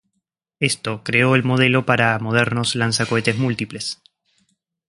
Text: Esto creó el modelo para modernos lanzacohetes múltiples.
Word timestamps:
Esto 0.59 1.03
creó 1.03 1.35
el 1.35 1.43
modelo 1.43 1.85
para 1.85 2.17
modernos 2.17 2.73
lanzacohetes 2.73 3.37
múltiples. 3.37 4.01